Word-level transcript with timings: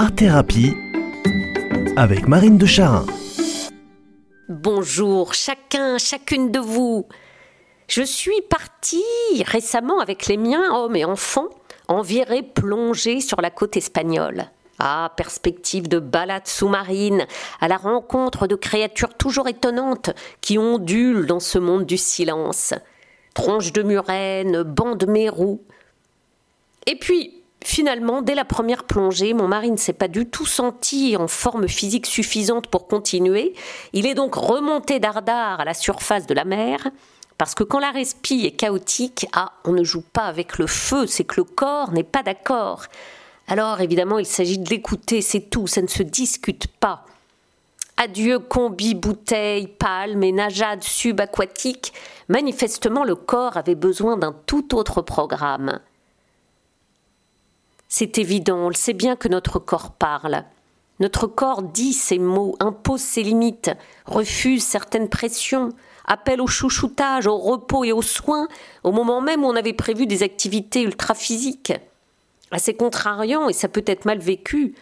Art 0.00 0.14
Thérapie 0.14 0.76
avec 1.96 2.28
Marine 2.28 2.56
de 2.56 2.66
Charin. 2.66 3.04
Bonjour 4.48 5.34
chacun, 5.34 5.98
chacune 5.98 6.52
de 6.52 6.60
vous. 6.60 7.08
Je 7.88 8.02
suis 8.02 8.40
partie 8.48 9.02
récemment 9.44 9.98
avec 9.98 10.28
les 10.28 10.36
miens, 10.36 10.72
hommes 10.72 10.94
et 10.94 11.04
enfants, 11.04 11.48
en 11.88 12.02
virée 12.02 12.44
plongée 12.44 13.20
sur 13.20 13.40
la 13.40 13.50
côte 13.50 13.76
espagnole. 13.76 14.44
Ah, 14.78 15.12
perspective 15.16 15.88
de 15.88 15.98
balade 15.98 16.46
sous-marine, 16.46 17.26
à 17.60 17.66
la 17.66 17.76
rencontre 17.76 18.46
de 18.46 18.54
créatures 18.54 19.14
toujours 19.14 19.48
étonnantes 19.48 20.10
qui 20.40 20.58
ondulent 20.58 21.26
dans 21.26 21.40
ce 21.40 21.58
monde 21.58 21.86
du 21.86 21.98
silence. 21.98 22.72
Tronches 23.34 23.72
de 23.72 23.82
murène, 23.82 24.62
bancs 24.62 24.96
de 24.96 25.06
mérous. 25.06 25.60
Et 26.86 26.94
puis, 26.94 27.37
finalement, 27.64 28.22
dès 28.22 28.34
la 28.34 28.44
première 28.44 28.84
plongée, 28.84 29.34
mon 29.34 29.48
mari 29.48 29.70
ne 29.70 29.76
s'est 29.76 29.92
pas 29.92 30.08
du 30.08 30.26
tout 30.26 30.46
senti 30.46 31.16
en 31.16 31.28
forme 31.28 31.68
physique 31.68 32.06
suffisante 32.06 32.68
pour 32.68 32.88
continuer. 32.88 33.54
Il 33.92 34.06
est 34.06 34.14
donc 34.14 34.34
remonté 34.34 35.00
dardard 35.00 35.60
à 35.60 35.64
la 35.64 35.74
surface 35.74 36.26
de 36.26 36.34
la 36.34 36.44
mer. 36.44 36.88
Parce 37.38 37.54
que 37.54 37.62
quand 37.62 37.78
la 37.78 37.92
respi 37.92 38.46
est 38.46 38.56
chaotique, 38.56 39.26
ah, 39.32 39.52
on 39.64 39.72
ne 39.72 39.84
joue 39.84 40.02
pas 40.02 40.24
avec 40.24 40.58
le 40.58 40.66
feu, 40.66 41.06
c'est 41.06 41.22
que 41.22 41.36
le 41.36 41.44
corps 41.44 41.92
n'est 41.92 42.02
pas 42.02 42.24
d'accord. 42.24 42.86
Alors 43.46 43.80
évidemment, 43.80 44.18
il 44.18 44.26
s'agit 44.26 44.58
de 44.58 44.68
l'écouter, 44.68 45.22
c'est 45.22 45.48
tout, 45.48 45.68
ça 45.68 45.80
ne 45.80 45.86
se 45.86 46.02
discute 46.02 46.66
pas. 46.66 47.04
Adieu 47.96 48.38
combi, 48.38 48.94
bouteille, 48.94 49.66
palme 49.66 50.22
et 50.22 50.32
najade 50.32 50.82
subaquatique. 50.82 51.92
Manifestement, 52.28 53.04
le 53.04 53.14
corps 53.14 53.56
avait 53.56 53.74
besoin 53.74 54.16
d'un 54.16 54.34
tout 54.46 54.76
autre 54.76 55.00
programme. 55.00 55.80
C'est 57.88 58.18
évident, 58.18 58.58
on 58.58 58.68
le 58.68 58.74
sait 58.74 58.92
bien 58.92 59.16
que 59.16 59.28
notre 59.28 59.58
corps 59.58 59.92
parle. 59.92 60.44
Notre 61.00 61.26
corps 61.26 61.62
dit 61.62 61.92
ses 61.92 62.18
mots, 62.18 62.56
impose 62.60 63.00
ses 63.00 63.22
limites, 63.22 63.70
refuse 64.04 64.64
certaines 64.64 65.08
pressions, 65.08 65.70
appelle 66.04 66.40
au 66.40 66.46
chouchoutage, 66.46 67.26
au 67.26 67.38
repos 67.38 67.84
et 67.84 67.92
aux 67.92 68.02
soins, 68.02 68.48
au 68.84 68.92
moment 68.92 69.20
même 69.20 69.44
où 69.44 69.46
on 69.46 69.56
avait 69.56 69.72
prévu 69.72 70.06
des 70.06 70.22
activités 70.22 70.82
ultra-physiques 70.82 71.72
assez 72.50 72.74
contrariant 72.74 73.48
et 73.48 73.52
ça 73.52 73.68
peut 73.68 73.84
être 73.86 74.04
mal 74.04 74.18
vécu, 74.18 74.74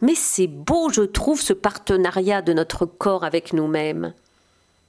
mais 0.00 0.14
c'est 0.14 0.46
beau, 0.46 0.90
je 0.90 1.02
trouve, 1.02 1.40
ce 1.40 1.52
partenariat 1.52 2.42
de 2.42 2.52
notre 2.52 2.86
corps 2.86 3.24
avec 3.24 3.52
nous-mêmes. 3.52 4.14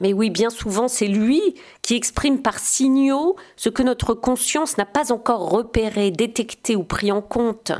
Mais 0.00 0.12
oui, 0.12 0.30
bien 0.30 0.50
souvent, 0.50 0.88
c'est 0.88 1.06
lui 1.06 1.54
qui 1.82 1.94
exprime 1.94 2.40
par 2.40 2.58
signaux 2.58 3.36
ce 3.56 3.68
que 3.68 3.82
notre 3.82 4.14
conscience 4.14 4.78
n'a 4.78 4.86
pas 4.86 5.12
encore 5.12 5.50
repéré, 5.50 6.10
détecté 6.10 6.74
ou 6.74 6.84
pris 6.84 7.12
en 7.12 7.20
compte. 7.20 7.72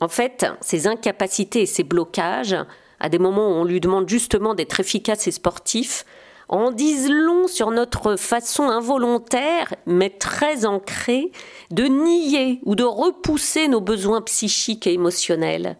En 0.00 0.08
fait, 0.08 0.46
ces 0.60 0.86
incapacités 0.86 1.62
et 1.62 1.66
ces 1.66 1.84
blocages, 1.84 2.56
à 2.98 3.08
des 3.08 3.18
moments 3.18 3.48
où 3.48 3.60
on 3.60 3.64
lui 3.64 3.80
demande 3.80 4.08
justement 4.08 4.54
d'être 4.54 4.80
efficace 4.80 5.26
et 5.26 5.32
sportif, 5.32 6.04
en 6.48 6.70
disent 6.70 7.10
long 7.10 7.46
sur 7.46 7.70
notre 7.70 8.16
façon 8.16 8.64
involontaire, 8.64 9.74
mais 9.86 10.10
très 10.10 10.66
ancrée, 10.66 11.30
de 11.70 11.84
nier 11.84 12.60
ou 12.64 12.74
de 12.74 12.84
repousser 12.84 13.68
nos 13.68 13.80
besoins 13.80 14.22
psychiques 14.22 14.86
et 14.86 14.92
émotionnels. 14.92 15.76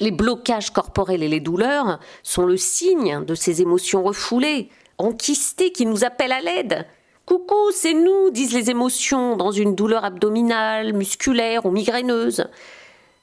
Les 0.00 0.10
blocages 0.10 0.70
corporels 0.70 1.22
et 1.22 1.28
les 1.28 1.40
douleurs 1.40 2.00
sont 2.22 2.46
le 2.46 2.56
signe 2.56 3.24
de 3.24 3.34
ces 3.34 3.62
émotions 3.62 4.02
refoulées, 4.02 4.68
enquistées 4.98 5.70
qui 5.70 5.86
nous 5.86 6.04
appellent 6.04 6.32
à 6.32 6.40
l'aide. 6.40 6.86
Coucou, 7.26 7.70
c'est 7.72 7.94
nous, 7.94 8.30
disent 8.30 8.52
les 8.52 8.70
émotions, 8.70 9.36
dans 9.36 9.52
une 9.52 9.74
douleur 9.74 10.04
abdominale, 10.04 10.92
musculaire 10.92 11.64
ou 11.64 11.70
migraineuse. 11.70 12.46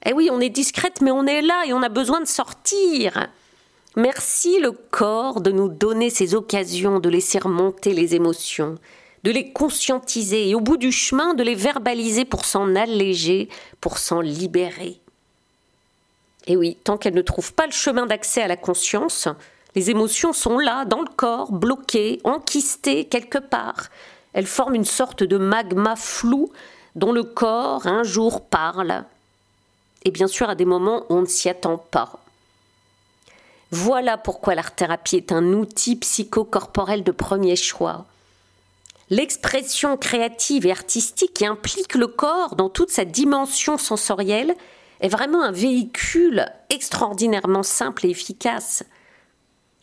Eh 0.05 0.13
oui, 0.13 0.29
on 0.31 0.39
est 0.39 0.49
discrète, 0.49 1.01
mais 1.01 1.11
on 1.11 1.27
est 1.27 1.41
là 1.41 1.63
et 1.67 1.73
on 1.73 1.83
a 1.83 1.89
besoin 1.89 2.21
de 2.21 2.25
sortir. 2.25 3.27
Merci 3.97 4.59
le 4.59 4.71
corps 4.71 5.41
de 5.41 5.51
nous 5.51 5.67
donner 5.67 6.09
ces 6.09 6.33
occasions 6.33 6.99
de 6.99 7.09
laisser 7.09 7.37
remonter 7.37 7.93
les 7.93 8.15
émotions, 8.15 8.77
de 9.23 9.31
les 9.31 9.51
conscientiser 9.51 10.49
et 10.49 10.55
au 10.55 10.61
bout 10.61 10.77
du 10.77 10.91
chemin 10.91 11.33
de 11.33 11.43
les 11.43 11.55
verbaliser 11.55 12.23
pour 12.23 12.45
s'en 12.45 12.75
alléger, 12.75 13.49
pour 13.81 13.97
s'en 13.97 14.21
libérer. 14.21 15.01
Et 16.47 16.57
oui, 16.57 16.77
tant 16.83 16.97
qu'elles 16.97 17.15
ne 17.15 17.21
trouvent 17.21 17.53
pas 17.53 17.67
le 17.67 17.71
chemin 17.71 18.05
d'accès 18.05 18.41
à 18.41 18.47
la 18.47 18.57
conscience, 18.57 19.27
les 19.75 19.89
émotions 19.89 20.33
sont 20.33 20.57
là, 20.57 20.85
dans 20.85 21.01
le 21.01 21.09
corps, 21.15 21.51
bloquées, 21.51 22.19
enquistées 22.23 23.05
quelque 23.05 23.37
part. 23.37 23.89
Elles 24.33 24.47
forment 24.47 24.75
une 24.75 24.85
sorte 24.85 25.23
de 25.23 25.37
magma 25.37 25.95
flou 25.95 26.51
dont 26.95 27.11
le 27.11 27.23
corps 27.23 27.87
un 27.87 28.03
jour 28.03 28.41
parle. 28.41 29.03
Et 30.03 30.11
bien 30.11 30.27
sûr, 30.27 30.49
à 30.49 30.55
des 30.55 30.65
moments 30.65 31.05
on 31.09 31.21
ne 31.21 31.25
s'y 31.25 31.47
attend 31.47 31.77
pas. 31.77 32.19
Voilà 33.71 34.17
pourquoi 34.17 34.55
l'art-thérapie 34.55 35.15
est 35.15 35.31
un 35.31 35.53
outil 35.53 35.95
psychocorporel 35.95 37.03
de 37.03 37.11
premier 37.11 37.55
choix. 37.55 38.05
L'expression 39.09 39.95
créative 39.95 40.65
et 40.65 40.71
artistique 40.71 41.33
qui 41.33 41.45
implique 41.45 41.95
le 41.95 42.07
corps 42.07 42.55
dans 42.55 42.69
toute 42.69 42.89
sa 42.89 43.05
dimension 43.05 43.77
sensorielle 43.77 44.55
est 45.01 45.09
vraiment 45.09 45.43
un 45.43 45.51
véhicule 45.51 46.45
extraordinairement 46.69 47.63
simple 47.63 48.05
et 48.05 48.09
efficace. 48.09 48.83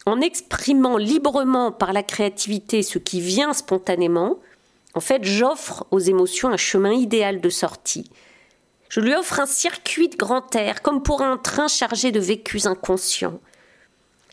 En 0.06 0.20
exprimant 0.20 0.96
librement 0.96 1.70
par 1.70 1.92
la 1.92 2.02
créativité 2.02 2.82
ce 2.82 2.98
qui 2.98 3.20
vient 3.20 3.52
spontanément, 3.52 4.38
en 4.94 5.00
fait, 5.00 5.22
j'offre 5.24 5.86
aux 5.90 5.98
émotions 5.98 6.48
un 6.48 6.56
chemin 6.56 6.92
idéal 6.92 7.40
de 7.40 7.50
sortie. 7.50 8.10
Je 8.88 9.00
lui 9.00 9.14
offre 9.14 9.38
un 9.38 9.46
circuit 9.46 10.08
de 10.08 10.16
grand 10.16 10.54
air, 10.56 10.80
comme 10.80 11.02
pour 11.02 11.20
un 11.20 11.36
train 11.36 11.68
chargé 11.68 12.10
de 12.10 12.20
vécus 12.20 12.64
inconscients. 12.64 13.38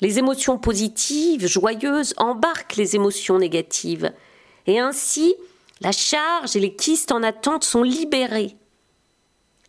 Les 0.01 0.17
émotions 0.17 0.57
positives, 0.57 1.45
joyeuses, 1.45 2.13
embarquent 2.17 2.77
les 2.77 2.95
émotions 2.95 3.37
négatives. 3.37 4.13
Et 4.65 4.79
ainsi, 4.79 5.35
la 5.81 5.91
charge 5.91 6.55
et 6.55 6.59
les 6.59 6.75
kystes 6.75 7.11
en 7.11 7.23
attente 7.23 7.63
sont 7.63 7.83
libérés. 7.83 8.55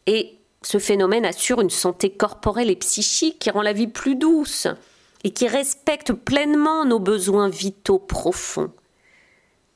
Et 0.06 0.38
ce 0.66 0.78
phénomène 0.78 1.25
assure 1.25 1.60
une 1.60 1.71
santé 1.71 2.10
corporelle 2.10 2.71
et 2.71 2.77
psychique 2.77 3.38
qui 3.38 3.50
rend 3.50 3.62
la 3.62 3.72
vie 3.72 3.87
plus 3.87 4.16
douce 4.16 4.66
et 5.22 5.31
qui 5.31 5.47
respecte 5.47 6.12
pleinement 6.12 6.84
nos 6.84 6.99
besoins 6.99 7.49
vitaux 7.49 8.00
profonds. 8.00 8.72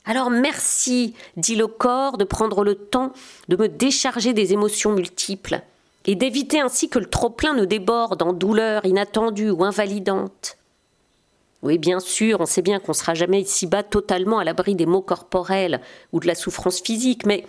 Alors 0.05 0.31
merci, 0.31 1.15
dit 1.37 1.55
le 1.55 1.69
corps, 1.69 2.19
de 2.19 2.25
prendre 2.25 2.65
le 2.65 2.75
temps 2.75 3.13
de 3.47 3.55
me 3.55 3.69
décharger 3.69 4.33
des 4.33 4.53
émotions 4.53 4.91
multiples 4.91 5.61
et 6.07 6.17
d'éviter 6.17 6.59
ainsi 6.59 6.89
que 6.89 6.99
le 6.99 7.07
trop-plein 7.07 7.55
ne 7.55 7.67
déborde 7.67 8.23
en 8.23 8.33
douleur 8.33 8.85
inattendue 8.85 9.51
ou 9.51 9.63
invalidante. 9.63 10.57
Oui, 11.63 11.79
bien 11.79 12.01
sûr, 12.01 12.41
on 12.41 12.47
sait 12.47 12.63
bien 12.63 12.81
qu'on 12.81 12.93
ne 12.93 12.97
sera 12.97 13.15
jamais 13.15 13.43
ici-bas 13.43 13.85
totalement 13.85 14.41
à 14.41 14.45
l'abri 14.45 14.75
des 14.75 14.87
maux 14.87 15.03
corporels 15.03 15.83
ou 16.13 16.19
de 16.19 16.27
la 16.27 16.35
souffrance 16.35 16.81
physique, 16.81 17.27
mais 17.27 17.45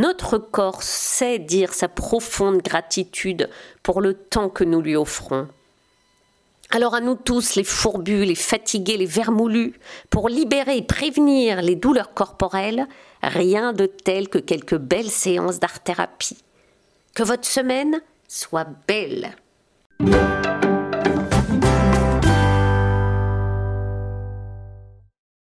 notre 0.00 0.38
corps 0.38 0.82
sait 0.82 1.38
dire 1.38 1.74
sa 1.74 1.86
profonde 1.86 2.62
gratitude 2.62 3.50
pour 3.82 4.00
le 4.00 4.14
temps 4.14 4.48
que 4.48 4.64
nous 4.64 4.80
lui 4.80 4.96
offrons. 4.96 5.46
Alors 6.70 6.94
à 6.94 7.00
nous 7.00 7.16
tous, 7.16 7.56
les 7.56 7.64
fourbus, 7.64 8.24
les 8.24 8.34
fatigués, 8.34 8.96
les 8.96 9.04
vermoulus, 9.04 9.74
pour 10.08 10.28
libérer 10.28 10.78
et 10.78 10.82
prévenir 10.82 11.60
les 11.60 11.74
douleurs 11.74 12.14
corporelles, 12.14 12.86
rien 13.22 13.72
de 13.74 13.86
tel 13.86 14.28
que 14.28 14.38
quelques 14.38 14.78
belles 14.78 15.10
séances 15.10 15.58
d'art-thérapie. 15.58 16.38
Que 17.14 17.22
votre 17.22 17.46
semaine 17.46 18.00
soit 18.26 18.68
belle. 18.86 19.34